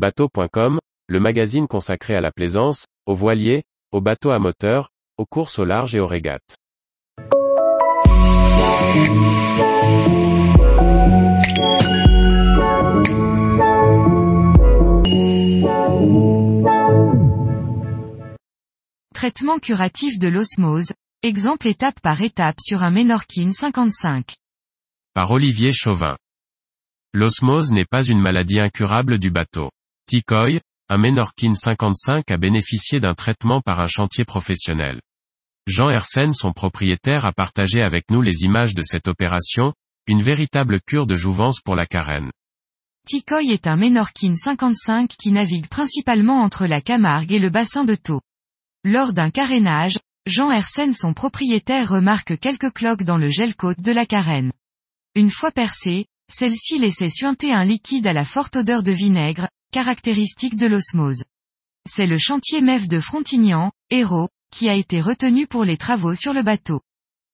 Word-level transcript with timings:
Bateau.com, 0.00 0.78
le 1.08 1.20
magazine 1.20 1.68
consacré 1.68 2.14
à 2.14 2.22
la 2.22 2.30
plaisance, 2.30 2.86
aux 3.04 3.14
voiliers, 3.14 3.64
aux 3.92 4.00
bateaux 4.00 4.30
à 4.30 4.38
moteur, 4.38 4.88
aux 5.18 5.26
courses 5.26 5.58
au 5.58 5.66
large 5.66 5.94
et 5.94 6.00
aux 6.00 6.06
régates. 6.06 6.56
Traitement 19.14 19.58
curatif 19.58 20.18
de 20.18 20.28
l'osmose, 20.28 20.94
exemple 21.22 21.66
étape 21.66 22.00
par 22.00 22.22
étape 22.22 22.56
sur 22.58 22.82
un 22.82 22.90
Menorkin 22.90 23.52
55. 23.52 24.32
Par 25.12 25.30
Olivier 25.30 25.74
Chauvin. 25.74 26.16
L'osmose 27.12 27.70
n'est 27.70 27.84
pas 27.84 28.02
une 28.02 28.22
maladie 28.22 28.60
incurable 28.60 29.18
du 29.18 29.30
bateau. 29.30 29.68
Tikoi, 30.10 30.58
un 30.88 30.98
Menorkin 30.98 31.54
55 31.54 32.32
a 32.32 32.36
bénéficié 32.36 32.98
d'un 32.98 33.14
traitement 33.14 33.60
par 33.60 33.78
un 33.78 33.86
chantier 33.86 34.24
professionnel. 34.24 35.00
Jean 35.68 35.88
Hersen 35.88 36.32
son 36.32 36.52
propriétaire 36.52 37.26
a 37.26 37.32
partagé 37.32 37.80
avec 37.80 38.10
nous 38.10 38.20
les 38.20 38.42
images 38.42 38.74
de 38.74 38.82
cette 38.82 39.06
opération, 39.06 39.72
une 40.08 40.20
véritable 40.20 40.80
cure 40.80 41.06
de 41.06 41.14
jouvence 41.14 41.60
pour 41.60 41.76
la 41.76 41.86
carène. 41.86 42.32
Tikoi 43.06 43.44
est 43.52 43.68
un 43.68 43.76
Menorkin 43.76 44.34
55 44.34 45.10
qui 45.16 45.30
navigue 45.30 45.68
principalement 45.68 46.42
entre 46.42 46.66
la 46.66 46.80
Camargue 46.80 47.30
et 47.30 47.38
le 47.38 47.50
bassin 47.50 47.84
de 47.84 47.94
Thau. 47.94 48.20
Lors 48.82 49.12
d'un 49.12 49.30
carénage, 49.30 49.96
Jean 50.26 50.50
Hersen 50.50 50.92
son 50.92 51.14
propriétaire 51.14 51.88
remarque 51.88 52.36
quelques 52.40 52.72
cloques 52.72 53.04
dans 53.04 53.16
le 53.16 53.28
gel-côte 53.28 53.80
de 53.80 53.92
la 53.92 54.06
carène. 54.06 54.50
Une 55.14 55.30
fois 55.30 55.52
percée, 55.52 56.06
celle-ci 56.28 56.78
laissait 56.78 57.10
suinter 57.10 57.52
un 57.52 57.62
liquide 57.62 58.08
à 58.08 58.12
la 58.12 58.24
forte 58.24 58.56
odeur 58.56 58.82
de 58.82 58.90
vinaigre, 58.90 59.46
caractéristique 59.70 60.56
de 60.56 60.66
l'osmose. 60.66 61.22
C'est 61.88 62.06
le 62.06 62.18
chantier 62.18 62.60
MEF 62.60 62.88
de 62.88 62.98
Frontignan, 63.00 63.70
Hérault, 63.90 64.28
qui 64.50 64.68
a 64.68 64.74
été 64.74 65.00
retenu 65.00 65.46
pour 65.46 65.64
les 65.64 65.76
travaux 65.76 66.14
sur 66.14 66.32
le 66.32 66.42
bateau. 66.42 66.80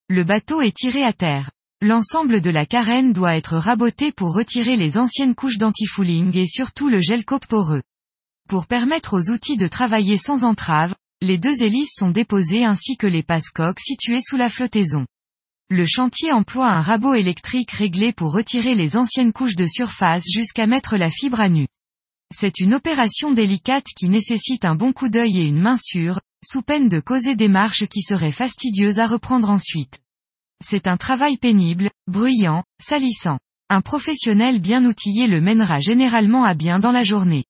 Le 0.09 0.23
bateau 0.23 0.61
est 0.61 0.77
tiré 0.77 1.03
à 1.03 1.13
terre. 1.13 1.51
L'ensemble 1.83 2.41
de 2.41 2.51
la 2.51 2.67
carène 2.67 3.13
doit 3.13 3.37
être 3.37 3.57
raboté 3.57 4.13
pour 4.13 4.35
retirer 4.35 4.77
les 4.77 4.99
anciennes 4.99 5.35
couches 5.35 5.59
d'antifouling 5.59 6.37
et 6.37 6.47
surtout 6.47 6.89
le 6.89 7.01
gel 7.01 7.25
côte 7.25 7.47
poreux. 7.47 7.83
Pour 8.49 8.67
permettre 8.67 9.19
aux 9.19 9.31
outils 9.31 9.57
de 9.57 9.67
travailler 9.67 10.17
sans 10.17 10.45
entrave, 10.45 10.95
les 11.23 11.39
deux 11.39 11.63
hélices 11.63 11.95
sont 11.95 12.11
déposées 12.11 12.65
ainsi 12.65 12.97
que 12.97 13.07
les 13.07 13.23
passe-coques 13.23 13.81
situées 13.81 14.21
sous 14.23 14.37
la 14.37 14.51
flottaison. 14.51 15.07
Le 15.69 15.85
chantier 15.85 16.33
emploie 16.33 16.69
un 16.69 16.83
rabot 16.83 17.15
électrique 17.15 17.73
réglé 17.73 18.13
pour 18.13 18.33
retirer 18.33 18.75
les 18.75 18.97
anciennes 18.97 19.33
couches 19.33 19.57
de 19.57 19.67
surface 19.67 20.27
jusqu'à 20.33 20.67
mettre 20.67 20.97
la 20.97 21.11
fibre 21.11 21.41
à 21.41 21.49
nu. 21.49 21.67
C'est 22.35 22.61
une 22.61 22.75
opération 22.75 23.33
délicate 23.33 23.87
qui 23.97 24.09
nécessite 24.09 24.65
un 24.65 24.75
bon 24.75 24.93
coup 24.93 25.09
d'œil 25.09 25.39
et 25.39 25.45
une 25.45 25.61
main 25.61 25.77
sûre, 25.77 26.21
sous 26.45 26.63
peine 26.63 26.89
de 26.89 27.01
causer 27.01 27.37
des 27.37 27.49
marches 27.49 27.87
qui 27.87 28.03
seraient 28.03 28.33
fastidieuses 28.33 28.99
à 28.99 29.07
reprendre 29.07 29.51
ensuite. 29.51 30.01
C'est 30.65 30.87
un 30.87 30.97
travail 30.97 31.37
pénible, 31.37 31.91
bruyant, 32.07 32.65
salissant. 32.81 33.39
Un 33.69 33.81
professionnel 33.81 34.61
bien 34.61 34.85
outillé 34.85 35.27
le 35.27 35.41
mènera 35.41 35.81
généralement 35.81 36.45
à 36.45 36.55
bien 36.55 36.79
dans 36.79 36.93
la 36.93 37.05
journée. 37.05 37.45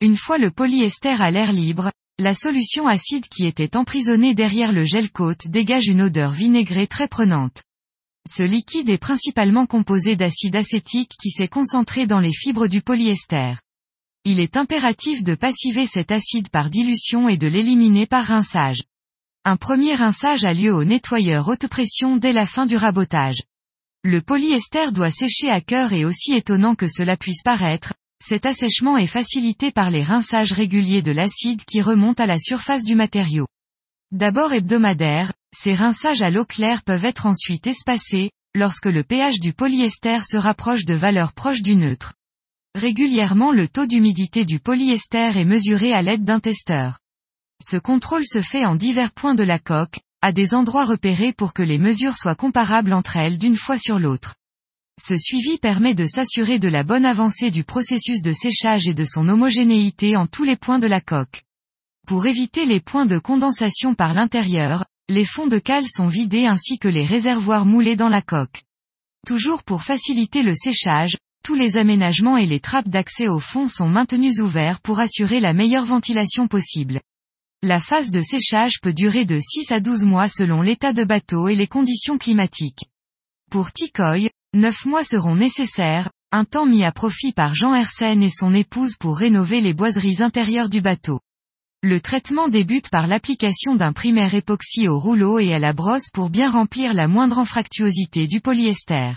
Une 0.00 0.16
fois 0.16 0.38
le 0.38 0.50
polyester 0.50 1.10
à 1.10 1.30
l'air 1.30 1.52
libre, 1.52 1.92
la 2.18 2.34
solution 2.34 2.86
acide 2.86 3.28
qui 3.28 3.46
était 3.46 3.76
emprisonnée 3.76 4.34
derrière 4.34 4.72
le 4.72 4.84
gel 4.84 5.10
côte 5.10 5.48
dégage 5.48 5.86
une 5.86 6.02
odeur 6.02 6.30
vinaigrée 6.30 6.86
très 6.86 7.08
prenante. 7.08 7.62
Ce 8.28 8.42
liquide 8.42 8.88
est 8.88 8.98
principalement 8.98 9.66
composé 9.66 10.14
d'acide 10.14 10.56
acétique 10.56 11.12
qui 11.20 11.30
s'est 11.30 11.48
concentré 11.48 12.06
dans 12.06 12.20
les 12.20 12.32
fibres 12.32 12.68
du 12.68 12.82
polyester. 12.82 13.54
Il 14.24 14.38
est 14.38 14.56
impératif 14.56 15.24
de 15.24 15.34
passiver 15.34 15.84
cet 15.84 16.12
acide 16.12 16.48
par 16.48 16.70
dilution 16.70 17.28
et 17.28 17.36
de 17.36 17.48
l'éliminer 17.48 18.06
par 18.06 18.26
rinçage. 18.26 18.82
Un 19.44 19.56
premier 19.56 19.94
rinçage 19.94 20.44
a 20.44 20.54
lieu 20.54 20.72
au 20.72 20.84
nettoyeur 20.84 21.48
haute 21.48 21.66
pression 21.66 22.16
dès 22.16 22.32
la 22.32 22.46
fin 22.46 22.64
du 22.64 22.76
rabotage. 22.76 23.42
Le 24.04 24.22
polyester 24.22 24.92
doit 24.92 25.10
sécher 25.10 25.50
à 25.50 25.60
cœur 25.60 25.92
et 25.92 26.04
aussi 26.04 26.34
étonnant 26.34 26.76
que 26.76 26.86
cela 26.86 27.16
puisse 27.16 27.42
paraître, 27.42 27.94
cet 28.24 28.46
assèchement 28.46 28.96
est 28.96 29.08
facilité 29.08 29.72
par 29.72 29.90
les 29.90 30.04
rinçages 30.04 30.52
réguliers 30.52 31.02
de 31.02 31.10
l'acide 31.10 31.64
qui 31.64 31.80
remonte 31.80 32.20
à 32.20 32.26
la 32.26 32.38
surface 32.38 32.84
du 32.84 32.94
matériau. 32.94 33.48
D'abord 34.12 34.52
hebdomadaires, 34.52 35.32
ces 35.52 35.74
rinçages 35.74 36.22
à 36.22 36.30
l'eau 36.30 36.44
claire 36.44 36.84
peuvent 36.84 37.04
être 37.04 37.26
ensuite 37.26 37.66
espacés, 37.66 38.30
lorsque 38.54 38.86
le 38.86 39.02
pH 39.02 39.40
du 39.40 39.52
polyester 39.52 40.20
se 40.24 40.36
rapproche 40.36 40.84
de 40.84 40.94
valeurs 40.94 41.32
proches 41.32 41.62
du 41.62 41.74
neutre. 41.74 42.14
Régulièrement 42.74 43.52
le 43.52 43.68
taux 43.68 43.86
d'humidité 43.86 44.46
du 44.46 44.58
polyester 44.58 45.32
est 45.36 45.44
mesuré 45.44 45.92
à 45.92 46.00
l'aide 46.00 46.24
d'un 46.24 46.40
testeur. 46.40 47.00
Ce 47.62 47.76
contrôle 47.76 48.24
se 48.24 48.40
fait 48.40 48.64
en 48.64 48.76
divers 48.76 49.12
points 49.12 49.34
de 49.34 49.42
la 49.42 49.58
coque, 49.58 50.00
à 50.22 50.32
des 50.32 50.54
endroits 50.54 50.86
repérés 50.86 51.34
pour 51.34 51.52
que 51.52 51.62
les 51.62 51.76
mesures 51.76 52.16
soient 52.16 52.34
comparables 52.34 52.94
entre 52.94 53.18
elles 53.18 53.36
d'une 53.36 53.56
fois 53.56 53.76
sur 53.76 53.98
l'autre. 53.98 54.36
Ce 54.98 55.16
suivi 55.16 55.58
permet 55.58 55.94
de 55.94 56.06
s'assurer 56.06 56.58
de 56.58 56.68
la 56.68 56.82
bonne 56.82 57.04
avancée 57.04 57.50
du 57.50 57.62
processus 57.62 58.22
de 58.22 58.32
séchage 58.32 58.88
et 58.88 58.94
de 58.94 59.04
son 59.04 59.28
homogénéité 59.28 60.16
en 60.16 60.26
tous 60.26 60.44
les 60.44 60.56
points 60.56 60.78
de 60.78 60.86
la 60.86 61.00
coque. 61.00 61.42
Pour 62.06 62.26
éviter 62.26 62.64
les 62.64 62.80
points 62.80 63.06
de 63.06 63.18
condensation 63.18 63.94
par 63.94 64.14
l'intérieur, 64.14 64.86
les 65.08 65.24
fonds 65.26 65.46
de 65.46 65.58
cale 65.58 65.86
sont 65.86 66.08
vidés 66.08 66.46
ainsi 66.46 66.78
que 66.78 66.88
les 66.88 67.04
réservoirs 67.04 67.66
moulés 67.66 67.96
dans 67.96 68.08
la 68.08 68.22
coque. 68.22 68.62
Toujours 69.26 69.62
pour 69.62 69.82
faciliter 69.82 70.42
le 70.42 70.54
séchage, 70.54 71.16
tous 71.42 71.54
les 71.54 71.76
aménagements 71.76 72.36
et 72.36 72.46
les 72.46 72.60
trappes 72.60 72.88
d'accès 72.88 73.28
au 73.28 73.38
fond 73.38 73.68
sont 73.68 73.88
maintenus 73.88 74.38
ouverts 74.38 74.80
pour 74.80 75.00
assurer 75.00 75.40
la 75.40 75.52
meilleure 75.52 75.84
ventilation 75.84 76.48
possible. 76.48 77.00
La 77.62 77.80
phase 77.80 78.10
de 78.10 78.22
séchage 78.22 78.80
peut 78.80 78.92
durer 78.92 79.24
de 79.24 79.38
6 79.38 79.70
à 79.72 79.80
12 79.80 80.04
mois 80.04 80.28
selon 80.28 80.62
l'état 80.62 80.92
de 80.92 81.04
bateau 81.04 81.48
et 81.48 81.54
les 81.54 81.66
conditions 81.66 82.18
climatiques. 82.18 82.84
Pour 83.50 83.72
Tikoi, 83.72 84.30
Neuf 84.54 84.84
mois 84.84 85.02
seront 85.02 85.34
nécessaires, 85.34 86.10
un 86.30 86.44
temps 86.44 86.66
mis 86.66 86.84
à 86.84 86.92
profit 86.92 87.32
par 87.32 87.54
Jean 87.54 87.74
Hersen 87.74 88.22
et 88.22 88.28
son 88.28 88.52
épouse 88.52 88.96
pour 88.98 89.16
rénover 89.16 89.62
les 89.62 89.72
boiseries 89.72 90.22
intérieures 90.22 90.68
du 90.68 90.82
bateau. 90.82 91.20
Le 91.82 92.02
traitement 92.02 92.48
débute 92.48 92.90
par 92.90 93.06
l'application 93.06 93.76
d'un 93.76 93.94
primaire 93.94 94.34
époxy 94.34 94.88
au 94.88 94.98
rouleau 94.98 95.38
et 95.38 95.54
à 95.54 95.58
la 95.58 95.72
brosse 95.72 96.10
pour 96.12 96.28
bien 96.28 96.50
remplir 96.50 96.92
la 96.92 97.08
moindre 97.08 97.38
anfractuosité 97.38 98.26
du 98.26 98.42
polyester. 98.42 99.14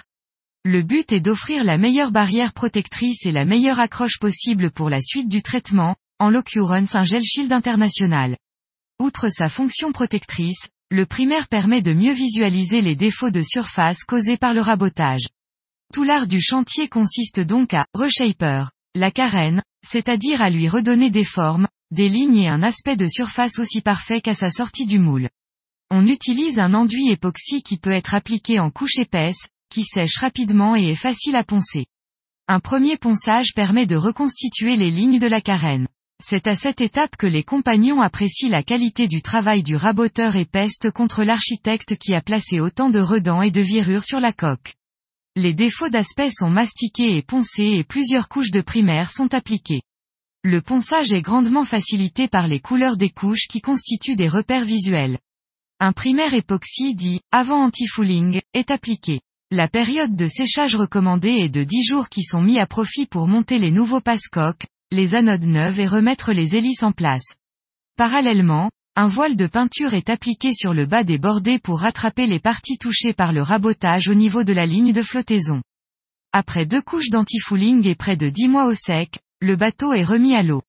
Le 0.67 0.81
but 0.81 1.11
est 1.11 1.19
d'offrir 1.19 1.63
la 1.63 1.77
meilleure 1.77 2.09
barrière 2.09 2.51
protectrice 2.51 3.23
et 3.27 3.31
la 3.31 3.45
meilleure 3.45 3.79
accroche 3.79 4.17
possible 4.19 4.71
pour 4.71 4.89
la 4.89 4.99
suite 4.99 5.29
du 5.29 5.43
traitement, 5.43 5.95
en 6.17 6.31
l'occurrence 6.31 6.95
un 6.95 7.03
gel 7.03 7.21
shield 7.23 7.53
international. 7.53 8.35
Outre 8.99 9.29
sa 9.29 9.47
fonction 9.47 9.91
protectrice, 9.91 10.69
le 10.89 11.05
primaire 11.05 11.49
permet 11.49 11.83
de 11.83 11.93
mieux 11.93 12.13
visualiser 12.13 12.81
les 12.81 12.95
défauts 12.95 13.29
de 13.29 13.43
surface 13.43 14.03
causés 14.03 14.37
par 14.37 14.55
le 14.55 14.61
rabotage. 14.61 15.27
Tout 15.93 16.03
l'art 16.03 16.25
du 16.25 16.41
chantier 16.41 16.87
consiste 16.87 17.41
donc 17.41 17.75
à 17.75 17.85
reshaper 17.93 18.63
la 18.95 19.11
carène, 19.11 19.61
c'est-à-dire 19.87 20.41
à 20.41 20.49
lui 20.49 20.67
redonner 20.67 21.11
des 21.11 21.25
formes, 21.25 21.67
des 21.91 22.09
lignes 22.09 22.37
et 22.37 22.49
un 22.49 22.63
aspect 22.63 22.97
de 22.97 23.07
surface 23.07 23.59
aussi 23.59 23.81
parfait 23.81 24.19
qu'à 24.19 24.33
sa 24.33 24.49
sortie 24.49 24.87
du 24.87 24.97
moule. 24.97 25.29
On 25.91 26.07
utilise 26.07 26.57
un 26.57 26.73
enduit 26.73 27.11
époxy 27.11 27.61
qui 27.61 27.77
peut 27.77 27.91
être 27.91 28.15
appliqué 28.15 28.59
en 28.59 28.71
couche 28.71 28.97
épaisse, 28.97 29.43
qui 29.69 29.83
sèche 29.83 30.17
rapidement 30.17 30.75
et 30.75 30.89
est 30.89 30.95
facile 30.95 31.35
à 31.35 31.43
poncer. 31.43 31.85
Un 32.47 32.59
premier 32.59 32.97
ponçage 32.97 33.53
permet 33.55 33.85
de 33.85 33.95
reconstituer 33.95 34.75
les 34.75 34.89
lignes 34.89 35.19
de 35.19 35.27
la 35.27 35.41
carène. 35.41 35.87
C'est 36.23 36.47
à 36.47 36.55
cette 36.55 36.79
étape 36.79 37.17
que 37.17 37.27
les 37.27 37.43
compagnons 37.43 38.01
apprécient 38.01 38.49
la 38.49 38.63
qualité 38.63 39.07
du 39.07 39.21
travail 39.21 39.63
du 39.63 39.75
raboteur 39.75 40.35
et 40.35 40.45
pestent 40.45 40.91
contre 40.91 41.23
l'architecte 41.23 41.97
qui 41.97 42.13
a 42.13 42.21
placé 42.21 42.59
autant 42.59 42.89
de 42.89 42.99
redans 42.99 43.41
et 43.41 43.51
de 43.51 43.61
virures 43.61 44.03
sur 44.03 44.19
la 44.19 44.31
coque. 44.31 44.75
Les 45.35 45.53
défauts 45.53 45.89
d'aspect 45.89 46.29
sont 46.29 46.49
mastiqués 46.49 47.17
et 47.17 47.21
poncés 47.21 47.73
et 47.73 47.83
plusieurs 47.83 48.29
couches 48.29 48.51
de 48.51 48.61
primaire 48.61 49.11
sont 49.11 49.33
appliquées. 49.33 49.81
Le 50.43 50.61
ponçage 50.61 51.11
est 51.11 51.23
grandement 51.23 51.65
facilité 51.65 52.27
par 52.27 52.47
les 52.47 52.59
couleurs 52.59 52.95
des 52.95 53.09
couches 53.09 53.47
qui 53.49 53.59
constituent 53.59 54.15
des 54.15 54.29
repères 54.29 54.63
visuels. 54.63 55.19
Un 55.79 55.91
primaire 55.91 56.33
époxy 56.33 56.95
dit, 56.95 57.19
avant 57.31 57.63
anti-fouling, 57.63 58.39
est 58.53 58.71
appliqué. 58.71 59.21
La 59.51 59.67
période 59.67 60.15
de 60.15 60.27
séchage 60.27 60.75
recommandée 60.75 61.29
est 61.29 61.49
de 61.49 61.63
10 61.63 61.83
jours 61.83 62.09
qui 62.09 62.23
sont 62.23 62.41
mis 62.41 62.57
à 62.57 62.65
profit 62.65 63.05
pour 63.05 63.27
monter 63.27 63.59
les 63.59 63.69
nouveaux 63.69 64.01
passe-coques, 64.01 64.65
les 64.91 65.13
anodes 65.13 65.45
neuves 65.45 65.79
et 65.79 65.85
remettre 65.85 66.33
les 66.33 66.55
hélices 66.55 66.81
en 66.81 66.91
place. 66.91 67.35
Parallèlement, 67.95 68.71
un 68.95 69.05
voile 69.05 69.35
de 69.35 69.45
peinture 69.45 69.93
est 69.93 70.09
appliqué 70.09 70.51
sur 70.55 70.73
le 70.73 70.87
bas 70.87 71.03
des 71.03 71.19
bordées 71.19 71.59
pour 71.59 71.81
rattraper 71.81 72.25
les 72.25 72.39
parties 72.39 72.79
touchées 72.79 73.13
par 73.13 73.33
le 73.33 73.43
rabotage 73.43 74.07
au 74.07 74.15
niveau 74.15 74.43
de 74.43 74.51
la 74.51 74.65
ligne 74.65 74.93
de 74.93 75.03
flottaison. 75.03 75.61
Après 76.33 76.65
deux 76.65 76.81
couches 76.81 77.11
d'antifouling 77.11 77.87
et 77.87 77.93
près 77.93 78.17
de 78.17 78.29
dix 78.29 78.47
mois 78.47 78.65
au 78.65 78.73
sec, 78.73 79.19
le 79.41 79.55
bateau 79.55 79.93
est 79.93 80.03
remis 80.03 80.33
à 80.33 80.41
l'eau. 80.41 80.63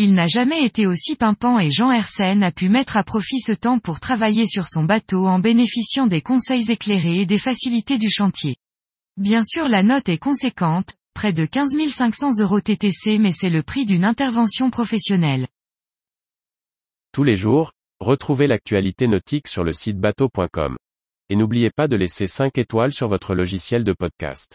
Il 0.00 0.14
n'a 0.14 0.28
jamais 0.28 0.64
été 0.64 0.86
aussi 0.86 1.16
pimpant 1.16 1.58
et 1.58 1.72
Jean 1.72 1.90
Hersen 1.90 2.44
a 2.44 2.52
pu 2.52 2.68
mettre 2.68 2.96
à 2.96 3.02
profit 3.02 3.40
ce 3.40 3.50
temps 3.50 3.80
pour 3.80 3.98
travailler 3.98 4.46
sur 4.46 4.68
son 4.68 4.84
bateau 4.84 5.26
en 5.26 5.40
bénéficiant 5.40 6.06
des 6.06 6.20
conseils 6.22 6.70
éclairés 6.70 7.22
et 7.22 7.26
des 7.26 7.36
facilités 7.36 7.98
du 7.98 8.08
chantier. 8.08 8.54
Bien 9.16 9.42
sûr 9.44 9.66
la 9.66 9.82
note 9.82 10.08
est 10.08 10.18
conséquente, 10.18 10.94
près 11.14 11.32
de 11.32 11.44
15 11.44 11.70
500 11.88 12.38
euros 12.38 12.60
TTC 12.60 13.18
mais 13.18 13.32
c'est 13.32 13.50
le 13.50 13.64
prix 13.64 13.86
d'une 13.86 14.04
intervention 14.04 14.70
professionnelle. 14.70 15.48
Tous 17.10 17.24
les 17.24 17.36
jours, 17.36 17.72
retrouvez 17.98 18.46
l'actualité 18.46 19.08
nautique 19.08 19.48
sur 19.48 19.64
le 19.64 19.72
site 19.72 19.98
bateau.com. 19.98 20.76
Et 21.28 21.34
n'oubliez 21.34 21.70
pas 21.74 21.88
de 21.88 21.96
laisser 21.96 22.28
5 22.28 22.56
étoiles 22.56 22.92
sur 22.92 23.08
votre 23.08 23.34
logiciel 23.34 23.82
de 23.82 23.92
podcast. 23.92 24.54